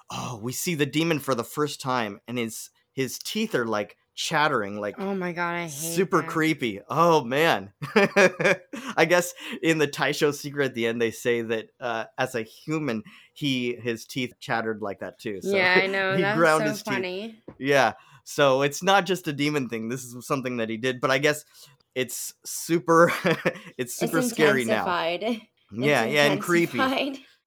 oh, 0.09 0.39
we 0.41 0.51
see 0.51 0.75
the 0.75 0.85
demon 0.85 1.19
for 1.19 1.35
the 1.35 1.43
first 1.43 1.81
time, 1.81 2.19
and 2.27 2.38
his 2.38 2.69
his 2.93 3.19
teeth 3.19 3.53
are 3.55 3.65
like 3.65 3.97
chattering 4.15 4.79
like 4.79 4.95
Oh 4.98 5.13
my 5.13 5.31
god, 5.34 5.55
I 5.55 5.62
hate 5.63 5.69
super 5.72 6.22
that. 6.22 6.27
creepy. 6.29 6.79
Oh 6.89 7.24
man. 7.24 7.72
I 7.95 9.05
guess 9.07 9.34
in 9.62 9.77
the 9.77 9.88
Taisho 9.88 10.34
secret 10.34 10.65
at 10.67 10.74
the 10.74 10.88
end 10.88 11.01
they 11.01 11.12
say 11.12 11.41
that 11.41 11.67
uh, 11.79 12.05
as 12.17 12.34
a 12.36 12.41
human 12.41 13.03
he 13.34 13.75
his 13.75 14.05
teeth 14.05 14.34
chattered 14.39 14.81
like 14.81 15.00
that 15.00 15.19
too. 15.19 15.41
So 15.41 15.55
yeah, 15.55 15.79
I 15.84 15.88
know. 15.88 16.13
he 16.15 16.22
That's 16.22 16.38
ground 16.38 16.63
so 16.63 16.69
his 16.69 16.84
teeth. 16.84 16.93
funny. 16.93 17.43
Yeah. 17.60 17.93
So 18.24 18.62
it's 18.63 18.81
not 18.81 19.05
just 19.05 19.27
a 19.27 19.34
demon 19.34 19.69
thing. 19.69 19.89
This 19.89 20.03
is 20.03 20.25
something 20.25 20.57
that 20.57 20.69
he 20.69 20.77
did, 20.77 21.00
but 21.01 21.12
I 21.12 21.17
guess 21.19 21.45
it's 21.93 22.34
super 22.45 23.12
it's 23.77 23.95
super 23.95 24.19
it's 24.19 24.29
scary 24.29 24.65
now. 24.65 24.81
intensified. 24.86 25.41
Yeah, 25.72 26.03
It's 26.03 26.13
yeah, 26.13 26.31
and 26.31 26.41
creepy. 26.41 26.79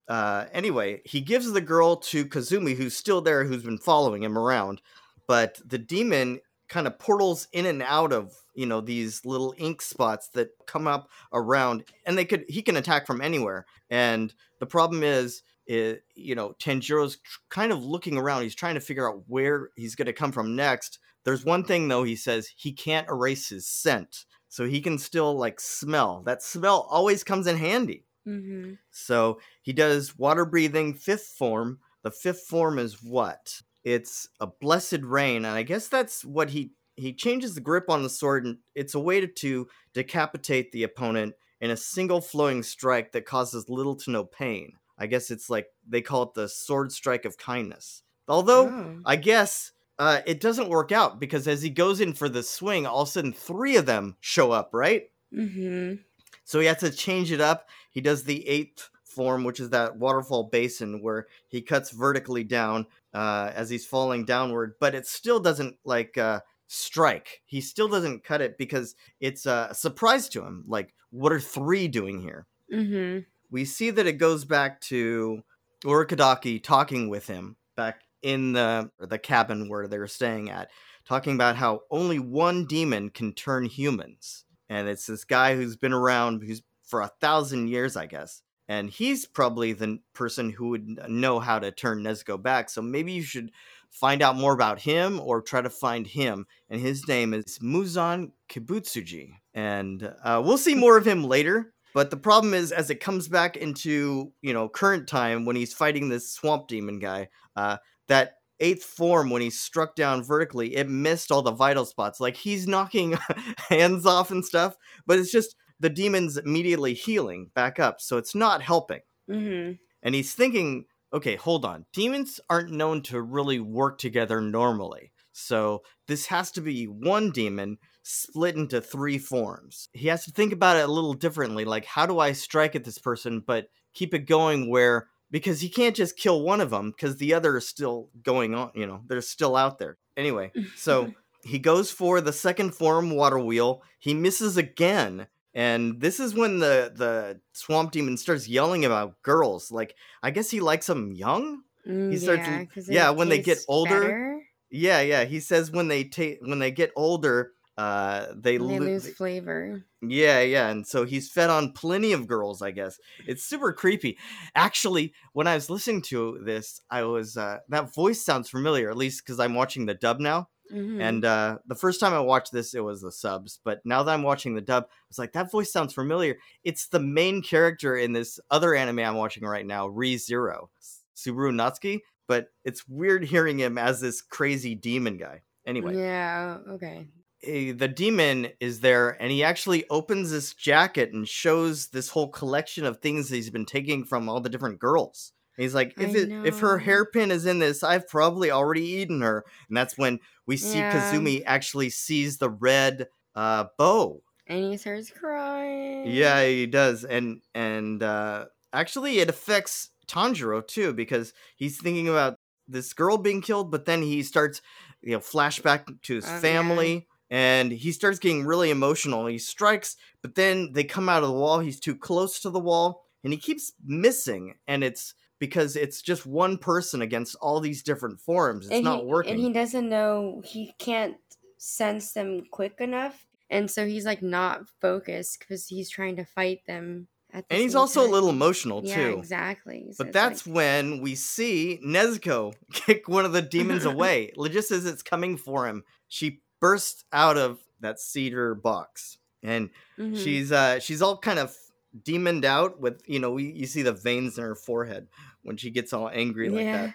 Uh, 0.07 0.45
anyway, 0.53 1.01
he 1.05 1.21
gives 1.21 1.51
the 1.51 1.61
girl 1.61 1.95
to 1.97 2.25
Kazumi, 2.25 2.75
who's 2.75 2.97
still 2.97 3.21
there, 3.21 3.43
who's 3.45 3.63
been 3.63 3.77
following 3.77 4.23
him 4.23 4.37
around. 4.37 4.81
But 5.27 5.59
the 5.63 5.77
demon 5.77 6.39
kind 6.69 6.87
of 6.87 6.99
portals 6.99 7.47
in 7.51 7.65
and 7.65 7.81
out 7.81 8.13
of 8.13 8.33
you 8.55 8.65
know 8.65 8.79
these 8.81 9.25
little 9.25 9.53
ink 9.57 9.81
spots 9.81 10.29
that 10.29 10.49
come 10.67 10.87
up 10.87 11.09
around, 11.33 11.83
and 12.05 12.17
they 12.17 12.25
could 12.25 12.45
he 12.47 12.61
can 12.61 12.77
attack 12.77 13.05
from 13.05 13.21
anywhere. 13.21 13.65
And 13.89 14.33
the 14.59 14.65
problem 14.65 15.03
is, 15.03 15.41
it, 15.65 16.03
you 16.15 16.35
know, 16.35 16.53
Tanjiro's 16.59 17.17
kind 17.49 17.71
of 17.71 17.83
looking 17.83 18.17
around. 18.17 18.43
He's 18.43 18.55
trying 18.55 18.75
to 18.75 18.81
figure 18.81 19.09
out 19.09 19.23
where 19.27 19.69
he's 19.75 19.95
going 19.95 20.05
to 20.07 20.13
come 20.13 20.31
from 20.31 20.55
next. 20.55 20.99
There's 21.25 21.45
one 21.45 21.63
thing 21.63 21.87
though. 21.87 22.03
He 22.03 22.15
says 22.15 22.49
he 22.55 22.71
can't 22.71 23.09
erase 23.09 23.49
his 23.49 23.67
scent, 23.67 24.25
so 24.47 24.65
he 24.65 24.81
can 24.81 24.97
still 24.97 25.37
like 25.37 25.59
smell. 25.59 26.23
That 26.25 26.41
smell 26.41 26.87
always 26.89 27.23
comes 27.23 27.47
in 27.47 27.57
handy. 27.57 28.05
hmm 28.25 28.73
So 28.91 29.39
he 29.61 29.73
does 29.73 30.17
water 30.17 30.45
breathing 30.45 30.93
fifth 30.93 31.33
form. 31.37 31.79
The 32.03 32.11
fifth 32.11 32.43
form 32.47 32.79
is 32.79 33.03
what? 33.03 33.61
It's 33.89 34.29
a 34.39 34.47
blessed 34.47 35.01
rain, 35.03 35.37
and 35.45 35.47
I 35.55 35.63
guess 35.63 35.87
that's 35.87 36.23
what 36.23 36.49
he 36.51 36.73
he 36.95 37.13
changes 37.13 37.55
the 37.55 37.61
grip 37.61 37.89
on 37.89 38.03
the 38.03 38.09
sword, 38.09 38.45
and 38.45 38.57
it's 38.75 38.93
a 38.93 38.99
way 38.99 39.21
to, 39.21 39.27
to 39.27 39.67
decapitate 39.93 40.71
the 40.71 40.83
opponent 40.83 41.33
in 41.61 41.71
a 41.71 41.77
single 41.77 42.19
flowing 42.21 42.61
strike 42.61 43.13
that 43.13 43.25
causes 43.25 43.69
little 43.69 43.95
to 43.95 44.11
no 44.11 44.25
pain. 44.25 44.73
I 44.97 45.07
guess 45.07 45.31
it's 45.31 45.49
like 45.49 45.67
they 45.87 46.01
call 46.01 46.23
it 46.23 46.33
the 46.33 46.49
sword 46.49 46.91
strike 46.91 47.23
of 47.25 47.37
kindness. 47.37 48.03
Although 48.27 48.67
Oh. 48.67 48.99
I 49.05 49.15
guess 49.15 49.71
uh, 49.97 50.21
it 50.25 50.41
doesn't 50.41 50.69
work 50.69 50.91
out 50.91 51.19
because 51.19 51.47
as 51.47 51.61
he 51.61 51.69
goes 51.69 52.01
in 52.01 52.13
for 52.13 52.27
the 52.29 52.43
swing, 52.43 52.85
all 52.85 53.03
of 53.03 53.07
a 53.07 53.11
sudden 53.11 53.33
three 53.33 53.77
of 53.77 53.85
them 53.85 54.17
show 54.19 54.51
up, 54.51 54.69
right? 54.73 55.09
hmm 55.33 55.95
So 56.43 56.59
he 56.59 56.67
has 56.67 56.79
to 56.79 56.91
change 56.91 57.31
it 57.31 57.41
up. 57.41 57.69
He 57.91 58.01
does 58.01 58.23
the 58.23 58.45
eighth 58.47 58.89
form, 59.03 59.43
which 59.43 59.59
is 59.59 59.69
that 59.71 59.97
waterfall 59.97 60.43
basin 60.43 61.01
where 61.01 61.27
he 61.47 61.61
cuts 61.61 61.91
vertically 61.91 62.43
down 62.43 62.85
uh, 63.13 63.51
as 63.55 63.69
he's 63.69 63.85
falling 63.85 64.25
downward, 64.25 64.73
but 64.79 64.95
it 64.95 65.07
still 65.07 65.39
doesn't 65.39 65.77
like 65.83 66.17
uh, 66.17 66.41
strike. 66.67 67.41
He 67.45 67.61
still 67.61 67.87
doesn't 67.87 68.23
cut 68.23 68.41
it 68.41 68.57
because 68.57 68.95
it's 69.19 69.45
a 69.45 69.69
surprise 69.73 70.29
to 70.29 70.45
him. 70.45 70.63
Like, 70.67 70.93
what 71.09 71.31
are 71.31 71.39
three 71.39 71.87
doing 71.87 72.21
here? 72.21 72.47
hmm 72.71 73.19
we 73.51 73.65
see 73.65 73.89
that 73.89 74.05
it 74.05 74.13
goes 74.19 74.45
back 74.45 74.79
to 74.79 75.41
Urokodaki 75.83 76.61
talking 76.61 77.09
with 77.09 77.27
him 77.27 77.55
back 77.75 78.01
in 78.21 78.53
the 78.53 78.91
the 78.99 79.17
cabin 79.17 79.69
where 79.69 79.87
they're 79.87 80.07
staying 80.07 80.49
at, 80.49 80.69
talking 81.05 81.33
about 81.35 81.55
how 81.55 81.81
only 81.89 82.19
one 82.19 82.65
demon 82.65 83.09
can 83.09 83.33
turn 83.33 83.65
humans, 83.65 84.45
and 84.67 84.87
it's 84.87 85.07
this 85.07 85.23
guy 85.23 85.55
who's 85.55 85.77
been 85.77 85.93
around 85.93 86.43
who's 86.43 86.61
for 86.83 87.01
a 87.01 87.11
thousand 87.21 87.69
years, 87.69 87.95
I 87.95 88.05
guess, 88.07 88.41
and 88.69 88.91
he's 88.91 89.25
probably 89.25 89.73
the 89.73 89.99
person 90.13 90.51
who 90.51 90.69
would 90.69 91.09
know 91.09 91.39
how 91.39 91.57
to 91.57 91.71
turn 91.71 92.03
Nezuko 92.03 92.41
back. 92.41 92.69
So 92.69 92.83
maybe 92.83 93.11
you 93.11 93.23
should 93.23 93.51
find 93.89 94.21
out 94.21 94.35
more 94.35 94.53
about 94.53 94.79
him 94.79 95.19
or 95.19 95.41
try 95.41 95.59
to 95.59 95.71
find 95.71 96.05
him. 96.05 96.45
And 96.69 96.79
his 96.79 97.07
name 97.07 97.33
is 97.33 97.57
Muzan 97.63 98.31
Kibutsuji, 98.47 99.31
and 99.55 100.13
uh, 100.23 100.41
we'll 100.45 100.59
see 100.59 100.75
more 100.75 100.97
of 100.97 101.05
him 101.05 101.23
later. 101.23 101.73
But 101.95 102.11
the 102.11 102.17
problem 102.17 102.53
is, 102.53 102.71
as 102.71 102.91
it 102.91 102.99
comes 102.99 103.27
back 103.27 103.57
into 103.57 104.31
you 104.43 104.53
know 104.53 104.69
current 104.69 105.07
time 105.07 105.45
when 105.45 105.55
he's 105.55 105.73
fighting 105.73 106.07
this 106.07 106.31
swamp 106.31 106.67
demon 106.67 106.99
guy, 106.99 107.29
uh, 107.55 107.77
that 108.07 108.35
eighth 108.59 108.83
form 108.83 109.31
when 109.31 109.41
he's 109.41 109.59
struck 109.59 109.95
down 109.95 110.21
vertically, 110.21 110.75
it 110.75 110.87
missed 110.87 111.31
all 111.31 111.41
the 111.41 111.51
vital 111.51 111.85
spots. 111.85 112.19
Like 112.19 112.35
he's 112.35 112.67
knocking 112.67 113.17
hands 113.69 114.05
off 114.05 114.29
and 114.29 114.45
stuff, 114.45 114.75
but 115.07 115.17
it's 115.17 115.31
just 115.31 115.55
the 115.79 115.89
demon's 115.89 116.37
immediately 116.37 116.93
healing 116.93 117.51
back 117.53 117.79
up, 117.79 118.01
so 118.01 118.17
it's 118.17 118.35
not 118.35 118.61
helping. 118.61 119.01
hmm 119.27 119.71
And 120.01 120.15
he's 120.15 120.33
thinking, 120.33 120.85
okay, 121.13 121.35
hold 121.35 121.65
on, 121.65 121.85
demons 121.93 122.39
aren't 122.49 122.71
known 122.71 123.01
to 123.03 123.21
really 123.21 123.59
work 123.59 123.97
together 123.97 124.41
normally. 124.41 125.11
So 125.31 125.83
this 126.07 126.25
has 126.27 126.51
to 126.51 126.61
be 126.61 126.85
one 126.85 127.31
demon 127.31 127.77
split 128.03 128.55
into 128.55 128.81
three 128.81 129.17
forms. 129.17 129.89
He 129.93 130.07
has 130.07 130.25
to 130.25 130.31
think 130.31 130.51
about 130.51 130.77
it 130.77 130.87
a 130.87 130.91
little 130.91 131.13
differently. 131.13 131.65
Like, 131.65 131.85
how 131.85 132.05
do 132.05 132.19
I 132.19 132.31
strike 132.33 132.75
at 132.75 132.83
this 132.83 132.97
person, 132.97 133.41
but 133.45 133.67
keep 133.93 134.13
it 134.13 134.27
going 134.27 134.69
where 134.69 135.07
because 135.31 135.61
he 135.61 135.69
can't 135.69 135.95
just 135.95 136.17
kill 136.17 136.41
one 136.41 136.61
of 136.61 136.71
them 136.71 136.91
because 136.91 137.17
the 137.17 137.33
other 137.33 137.57
is 137.57 137.67
still 137.67 138.09
going 138.23 138.55
on. 138.55 138.71
You 138.73 138.87
know, 138.87 139.03
they're 139.07 139.21
still 139.21 139.55
out 139.55 139.77
there. 139.77 139.97
Anyway, 140.17 140.51
so 140.75 141.13
he 141.43 141.59
goes 141.59 141.91
for 141.91 142.19
the 142.19 142.33
second 142.33 142.71
form 142.73 143.11
water 143.11 143.39
wheel. 143.39 143.83
He 143.99 144.13
misses 144.13 144.57
again. 144.57 145.27
And 145.53 145.99
this 145.99 146.19
is 146.19 146.33
when 146.33 146.59
the 146.59 146.91
the 146.95 147.41
swamp 147.53 147.91
demon 147.91 148.17
starts 148.17 148.47
yelling 148.47 148.85
about 148.85 149.21
girls. 149.23 149.71
Like 149.71 149.95
I 150.23 150.31
guess 150.31 150.49
he 150.49 150.59
likes 150.59 150.87
them 150.87 151.11
young. 151.11 151.63
Mm, 151.87 152.11
He 152.11 152.17
starts- 152.17 152.47
yeah, 152.47 152.65
yeah, 152.89 153.09
when 153.09 153.29
they 153.29 153.41
get 153.41 153.59
older, 153.67 154.01
better, 154.01 154.41
Yeah, 154.69 155.01
yeah. 155.01 155.23
He 155.23 155.39
says 155.39 155.71
when 155.71 155.87
they 155.87 156.03
take 156.03 156.39
when 156.41 156.59
they 156.59 156.71
get 156.71 156.91
older, 156.95 157.53
uh, 157.77 158.27
they, 158.35 158.57
they 158.57 158.59
lo- 158.59 158.77
lose 158.77 159.09
flavor. 159.15 159.83
yeah, 160.01 160.41
yeah, 160.41 160.69
and 160.69 160.85
so 160.85 161.05
he's 161.05 161.31
fed 161.31 161.49
on 161.49 161.71
plenty 161.71 162.11
of 162.11 162.27
girls, 162.27 162.61
I 162.61 162.71
guess. 162.71 162.99
It's 163.25 163.43
super 163.43 163.71
creepy. 163.73 164.17
Actually, 164.53 165.13
when 165.33 165.47
I 165.47 165.55
was 165.55 165.69
listening 165.69 166.01
to 166.03 166.39
this, 166.43 166.81
I 166.91 167.03
was 167.03 167.37
uh, 167.37 167.59
that 167.69 167.93
voice 167.93 168.21
sounds 168.21 168.49
familiar, 168.49 168.89
at 168.91 168.97
least 168.97 169.23
because 169.25 169.39
I'm 169.39 169.55
watching 169.55 169.85
the 169.87 169.95
dub 169.95 170.19
now. 170.19 170.49
Mhm. 170.71 171.01
And 171.01 171.25
uh, 171.25 171.57
the 171.65 171.75
first 171.75 171.99
time 171.99 172.13
I 172.13 172.19
watched 172.19 172.51
this, 172.51 172.73
it 172.73 172.81
was 172.83 173.01
the 173.01 173.11
subs, 173.11 173.59
but 173.63 173.81
now 173.85 174.03
that 174.03 174.13
I'm 174.13 174.23
watching 174.23 174.55
the 174.55 174.61
dub, 174.61 174.83
I 174.83 174.93
was 175.09 175.17
like, 175.19 175.33
that 175.33 175.51
voice 175.51 175.71
sounds 175.71 175.93
familiar. 175.93 176.37
It's 176.63 176.87
the 176.87 176.99
main 176.99 177.41
character 177.41 177.95
in 177.95 178.13
this 178.13 178.39
other 178.51 178.75
anime 178.75 178.99
I'm 178.99 179.15
watching 179.15 179.43
right 179.43 179.65
now, 179.65 179.87
Re 179.87 180.17
Zero, 180.17 180.69
Subaru 181.15 181.51
Natsuki. 181.53 181.99
But 182.27 182.47
it's 182.63 182.87
weird 182.87 183.23
hearing 183.25 183.57
him 183.57 183.77
as 183.79 183.99
this 184.01 184.21
crazy 184.21 184.75
demon 184.75 185.17
guy. 185.17 185.41
Anyway, 185.65 185.97
yeah, 185.97 186.57
okay. 186.69 187.07
the 187.41 187.87
demon 187.87 188.49
is 188.59 188.81
there 188.81 189.11
and 189.21 189.31
he 189.31 189.43
actually 189.43 189.85
opens 189.89 190.29
this 190.29 190.53
jacket 190.53 191.11
and 191.13 191.27
shows 191.27 191.87
this 191.87 192.09
whole 192.09 192.27
collection 192.29 192.85
of 192.85 192.97
things 192.97 193.29
that 193.29 193.35
he's 193.37 193.49
been 193.49 193.65
taking 193.65 194.03
from 194.03 194.27
all 194.27 194.41
the 194.41 194.49
different 194.49 194.77
girls 194.79 195.31
And 195.55 195.63
he's 195.63 195.73
like 195.73 195.93
if 195.97 196.15
it 196.15 196.29
if 196.45 196.59
her 196.59 196.77
hairpin 196.79 197.31
is 197.31 197.45
in 197.45 197.59
this 197.59 197.81
i've 197.81 198.07
probably 198.09 198.51
already 198.51 198.83
eaten 198.83 199.21
her 199.21 199.45
and 199.69 199.77
that's 199.77 199.97
when 199.97 200.19
we 200.49 200.57
see 200.57 200.79
Yeah. 200.79 200.91
kazumi 200.93 201.43
actually 201.45 201.89
sees 201.89 202.37
the 202.37 202.49
red 202.49 203.07
uh 203.35 203.65
bow 203.77 204.21
And 204.47 204.63
he 204.71 204.77
starts 204.77 205.09
crying. 205.11 206.07
yeah 206.21 206.43
he 206.45 206.65
does 206.65 207.05
and 207.05 207.41
and 207.53 208.01
uh 208.03 208.45
actually 208.73 209.19
it 209.23 209.29
affects 209.29 209.89
tanjiro 210.07 210.65
too 210.75 210.93
because 210.93 211.33
he's 211.61 211.79
thinking 211.81 212.09
about 212.09 212.33
this 212.67 212.93
girl 212.93 213.17
being 213.17 213.41
killed 213.41 213.71
but 213.71 213.85
then 213.85 214.01
he 214.01 214.23
starts 214.23 214.61
you 215.01 215.13
know 215.13 215.19
flashback 215.19 215.85
to 216.07 216.15
his 216.15 216.25
Oh, 216.25 216.33
yeah. 216.33 216.41
family 216.41 217.07
and 217.29 217.71
he 217.71 217.91
starts 217.91 218.19
getting 218.19 218.45
really 218.45 218.69
emotional 218.71 219.27
he 219.27 219.37
strikes 219.37 219.95
but 220.23 220.35
then 220.35 220.73
they 220.73 220.83
come 220.83 221.07
out 221.09 221.23
of 221.23 221.29
the 221.29 221.35
wall 221.43 221.59
he's 221.59 221.79
too 221.79 221.95
close 221.95 222.39
to 222.41 222.49
the 222.49 222.59
wall 222.69 223.03
and 223.23 223.33
he 223.33 223.39
keeps 223.39 223.71
missing 223.85 224.55
and 224.67 224.83
it's 224.83 225.13
because 225.39 225.75
it's 225.75 226.01
just 226.01 226.25
one 226.25 226.57
person 226.57 227.01
against 227.01 227.35
all 227.41 227.59
these 227.59 227.81
different 227.83 228.19
forms 228.19 228.65
it's 228.67 228.75
and 228.75 228.83
not 228.83 228.99
he, 229.01 229.05
working 229.05 229.33
And 229.33 229.41
he 229.41 229.51
doesn't 229.53 229.89
know 229.89 230.41
he 230.45 230.73
can't 230.77 231.17
sense 231.57 232.11
them 232.13 232.43
quick 232.51 232.75
enough, 232.79 233.25
and 233.49 233.69
so 233.69 233.85
he's 233.85 234.05
like 234.05 234.21
not 234.21 234.69
focused 234.81 235.39
because 235.39 235.67
he's 235.67 235.89
trying 235.89 236.15
to 236.17 236.25
fight 236.25 236.59
them. 236.67 237.07
At 237.31 237.47
the 237.47 237.53
and 237.55 237.61
he's 237.61 237.75
also 237.75 238.01
a 238.01 238.09
little 238.09 238.29
time. 238.29 238.37
emotional 238.37 238.81
Yeah, 238.83 238.95
too 238.95 239.17
exactly. 239.19 239.89
So 239.91 240.03
But 240.03 240.13
that's 240.13 240.47
like- 240.47 240.55
when 240.55 241.01
we 241.01 241.13
see 241.13 241.79
Nezuko 241.85 242.53
kick 242.73 243.07
one 243.07 243.23
of 243.23 243.33
the 243.33 243.41
demons 243.43 243.85
away. 243.93 244.31
Just 244.49 244.71
as 244.71 244.85
it's 244.87 245.03
coming 245.03 245.37
for 245.37 245.67
him, 245.67 245.83
she 246.07 246.41
bursts 246.59 247.05
out 247.13 247.37
of 247.37 247.59
that 247.81 247.99
cedar 247.99 248.55
box, 248.55 249.17
and 249.43 249.69
Mhm. 249.99 250.17
she's 250.23 250.51
uh 250.51 250.79
she's 250.79 251.01
all 251.03 251.17
kind 251.19 251.37
of 251.39 251.55
demoned 252.03 252.45
out 252.45 252.79
with 252.79 253.01
you 253.05 253.19
know 253.19 253.31
we, 253.31 253.51
you 253.51 253.65
see 253.65 253.81
the 253.81 253.93
veins 253.93 254.37
in 254.37 254.43
her 254.43 254.55
forehead 254.55 255.07
when 255.43 255.57
she 255.57 255.69
gets 255.69 255.93
all 255.93 256.09
angry 256.09 256.49
like 256.49 256.65
yeah. 256.65 256.81
that. 256.87 256.93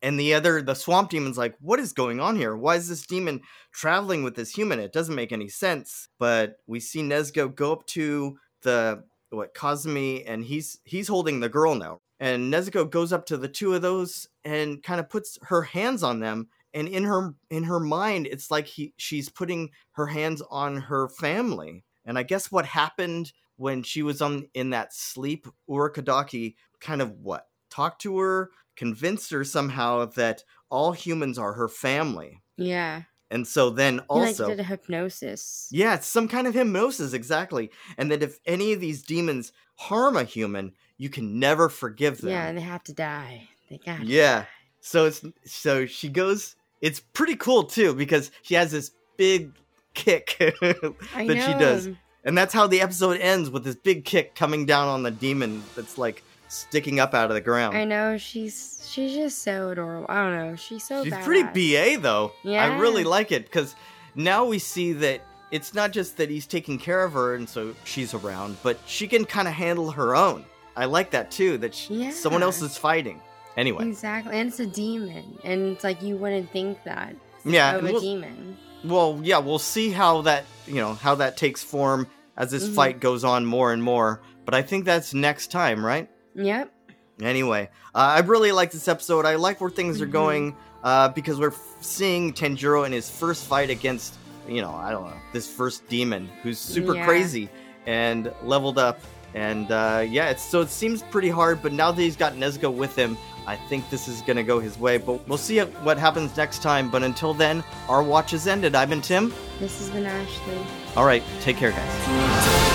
And 0.00 0.18
the 0.18 0.34
other 0.34 0.62
the 0.62 0.74
swamp 0.74 1.10
demon's 1.10 1.38
like, 1.38 1.56
what 1.60 1.80
is 1.80 1.92
going 1.92 2.20
on 2.20 2.36
here? 2.36 2.56
Why 2.56 2.76
is 2.76 2.88
this 2.88 3.06
demon 3.06 3.40
traveling 3.72 4.22
with 4.22 4.36
this 4.36 4.50
human? 4.50 4.78
It 4.78 4.92
doesn't 4.92 5.14
make 5.14 5.32
any 5.32 5.48
sense. 5.48 6.08
But 6.18 6.58
we 6.66 6.78
see 6.78 7.02
Nezuko 7.02 7.52
go 7.52 7.72
up 7.72 7.86
to 7.88 8.38
the 8.62 9.02
what 9.30 9.54
Kazumi 9.54 10.22
and 10.26 10.44
he's 10.44 10.78
he's 10.84 11.08
holding 11.08 11.40
the 11.40 11.48
girl 11.48 11.74
now. 11.74 12.00
And 12.20 12.52
Nezuko 12.52 12.88
goes 12.88 13.12
up 13.12 13.26
to 13.26 13.36
the 13.36 13.48
two 13.48 13.74
of 13.74 13.82
those 13.82 14.28
and 14.44 14.82
kind 14.82 15.00
of 15.00 15.08
puts 15.08 15.38
her 15.42 15.62
hands 15.62 16.02
on 16.02 16.20
them 16.20 16.48
and 16.74 16.88
in 16.88 17.04
her 17.04 17.34
in 17.50 17.64
her 17.64 17.80
mind 17.80 18.26
it's 18.26 18.50
like 18.50 18.66
he 18.66 18.92
she's 18.96 19.28
putting 19.28 19.70
her 19.92 20.06
hands 20.06 20.42
on 20.50 20.76
her 20.76 21.08
family 21.08 21.84
and 22.04 22.18
i 22.18 22.22
guess 22.22 22.52
what 22.52 22.66
happened 22.66 23.32
when 23.58 23.82
she 23.82 24.02
was 24.02 24.22
on 24.22 24.48
in 24.54 24.70
that 24.70 24.92
sleep 24.94 25.46
urokodaki 25.68 26.54
kind 26.80 27.02
of 27.02 27.10
what 27.20 27.46
talked 27.70 28.00
to 28.02 28.18
her 28.18 28.50
convinced 28.76 29.30
her 29.30 29.44
somehow 29.44 30.04
that 30.06 30.42
all 30.70 30.92
humans 30.92 31.38
are 31.38 31.52
her 31.54 31.68
family 31.68 32.40
Yeah. 32.56 33.02
and 33.30 33.46
so 33.46 33.68
then 33.70 33.94
He, 33.98 34.00
also 34.08 34.44
like 34.48 34.56
did 34.56 34.60
a 34.60 34.64
hypnosis. 34.64 35.68
yeah, 35.70 35.94
it's 35.96 36.06
some 36.06 36.28
kind 36.28 36.46
of 36.46 36.54
hypnosis, 36.54 37.12
exactly. 37.12 37.70
And 37.98 38.10
that 38.10 38.22
if 38.22 38.38
any 38.46 38.72
of 38.72 38.80
these 38.80 39.02
demons 39.02 39.52
harm 39.76 40.16
a 40.16 40.24
human, 40.24 40.72
you 40.96 41.08
can 41.10 41.38
never 41.38 41.68
forgive 41.68 42.20
them. 42.20 42.30
Yeah, 42.30 42.46
and 42.48 42.56
they 42.56 42.62
have 42.62 42.82
to 42.84 42.92
die. 42.92 43.48
They 43.68 43.78
got 43.78 44.02
Yeah. 44.04 44.44
So 44.80 45.06
it's 45.06 45.24
so 45.44 45.84
she 45.86 46.08
goes. 46.08 46.54
It's 46.80 47.00
pretty 47.00 47.34
cool 47.36 47.64
too 47.64 47.94
because 47.94 48.30
she 48.42 48.54
has 48.54 48.70
this 48.70 48.92
big 49.16 49.52
kick 49.94 50.36
that 50.60 50.94
she 51.12 51.26
does, 51.58 51.88
know. 51.88 51.96
And 52.28 52.36
that's 52.36 52.52
how 52.52 52.66
the 52.66 52.82
episode 52.82 53.18
ends 53.20 53.48
with 53.48 53.64
this 53.64 53.74
big 53.74 54.04
kick 54.04 54.34
coming 54.34 54.66
down 54.66 54.86
on 54.86 55.02
the 55.02 55.10
demon 55.10 55.62
that's 55.74 55.96
like 55.96 56.22
sticking 56.48 57.00
up 57.00 57.14
out 57.14 57.30
of 57.30 57.34
the 57.34 57.40
ground. 57.40 57.74
I 57.74 57.84
know 57.84 58.18
she's 58.18 58.86
she's 58.92 59.14
just 59.14 59.42
so 59.42 59.70
adorable. 59.70 60.06
I 60.10 60.16
don't 60.22 60.36
know. 60.50 60.54
She's 60.56 60.84
so 60.84 61.04
She's 61.04 61.12
badass. 61.14 61.24
pretty 61.24 61.94
BA 61.96 62.00
though. 62.02 62.32
Yeah. 62.42 62.64
I 62.64 62.78
really 62.78 63.02
like 63.02 63.32
it 63.32 63.44
because 63.44 63.74
now 64.14 64.44
we 64.44 64.58
see 64.58 64.92
that 64.92 65.22
it's 65.50 65.72
not 65.72 65.90
just 65.90 66.18
that 66.18 66.28
he's 66.28 66.46
taking 66.46 66.78
care 66.78 67.02
of 67.02 67.14
her 67.14 67.34
and 67.34 67.48
so 67.48 67.74
she's 67.84 68.12
around, 68.12 68.58
but 68.62 68.78
she 68.86 69.08
can 69.08 69.24
kind 69.24 69.48
of 69.48 69.54
handle 69.54 69.90
her 69.92 70.14
own. 70.14 70.44
I 70.76 70.84
like 70.84 71.10
that 71.12 71.30
too. 71.30 71.56
That 71.56 71.74
she, 71.74 72.12
someone 72.12 72.42
else 72.42 72.60
is 72.60 72.76
fighting. 72.76 73.22
Anyway, 73.56 73.88
Exactly, 73.88 74.38
and 74.38 74.50
it's 74.50 74.60
a 74.60 74.66
demon, 74.66 75.36
and 75.42 75.72
it's 75.72 75.82
like 75.82 76.00
you 76.02 76.16
wouldn't 76.16 76.48
think 76.52 76.84
that 76.84 77.16
yeah. 77.44 77.74
of 77.76 77.84
a 77.84 77.92
we'll- 77.92 78.00
demon. 78.00 78.56
well, 78.84 79.18
yeah, 79.22 79.38
we'll 79.38 79.58
see 79.58 79.90
how 79.90 80.22
that 80.22 80.44
you 80.66 80.76
know 80.76 80.94
how 80.94 81.16
that 81.16 81.36
takes 81.36 81.62
form 81.64 82.06
as 82.38 82.50
this 82.50 82.66
Mhm. 82.68 82.74
fight 82.74 83.00
goes 83.00 83.24
on 83.24 83.44
more 83.44 83.72
and 83.74 83.82
more. 83.82 84.22
But 84.46 84.54
I 84.54 84.62
think 84.62 84.86
that's 84.86 85.12
next 85.12 85.50
time, 85.50 85.84
right? 85.84 86.08
Yep. 86.34 86.72
Anyway, 87.20 87.68
uh, 87.94 87.98
I 87.98 88.20
really 88.20 88.52
like 88.52 88.70
this 88.70 88.88
episode. 88.88 89.26
I 89.26 89.34
like 89.34 89.60
where 89.60 89.68
things 89.70 90.00
are 90.00 90.06
Mhm. 90.06 90.12
going 90.12 90.56
uh, 90.84 91.08
because 91.08 91.40
we're 91.40 91.48
f- 91.48 91.60
seeing 91.80 92.32
Tanjiro 92.32 92.86
in 92.86 92.92
his 92.92 93.10
first 93.10 93.44
fight 93.46 93.68
against, 93.68 94.14
you 94.48 94.62
know, 94.62 94.70
I 94.72 94.92
don't 94.92 95.06
know, 95.08 95.16
this 95.32 95.50
first 95.50 95.86
demon 95.88 96.30
who's 96.44 96.58
super 96.60 96.94
Yeah. 96.94 97.04
crazy 97.04 97.48
and 97.86 98.32
leveled 98.44 98.78
up. 98.78 99.00
And 99.34 99.70
uh, 99.72 100.04
yeah, 100.08 100.30
it's, 100.30 100.42
so 100.44 100.60
it 100.60 100.70
seems 100.70 101.02
pretty 101.02 101.28
hard, 101.30 101.60
but 101.62 101.72
now 101.72 101.90
that 101.90 102.00
he's 102.00 102.14
got 102.16 102.34
Nezuko 102.34 102.72
with 102.72 102.94
him, 102.94 103.18
I 103.48 103.56
think 103.56 103.88
this 103.88 104.08
is 104.08 104.20
going 104.20 104.36
to 104.36 104.42
go 104.42 104.60
his 104.60 104.78
way. 104.78 104.98
But 104.98 105.26
we'll 105.26 105.38
see 105.38 105.58
what 105.58 105.96
happens 105.96 106.36
next 106.36 106.60
time. 106.60 106.90
But 106.90 107.02
until 107.02 107.32
then, 107.32 107.64
our 107.88 108.02
watch 108.02 108.34
is 108.34 108.46
ended. 108.46 108.74
I've 108.74 108.90
been 108.90 109.00
Tim. 109.00 109.32
This 109.58 109.78
has 109.78 109.88
been 109.88 110.04
Ashley. 110.04 110.58
All 110.94 111.06
right, 111.06 111.22
take 111.40 111.56
care, 111.56 111.70
guys. 111.70 112.67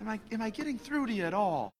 Am 0.00 0.08
I 0.08 0.20
am 0.32 0.42
I 0.42 0.50
getting 0.50 0.78
through 0.78 1.06
to 1.06 1.12
you 1.12 1.24
at 1.24 1.34
all? 1.34 1.72